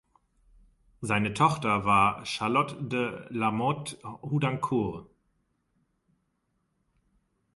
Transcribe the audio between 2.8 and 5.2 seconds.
de La Mothe-Houdancourt.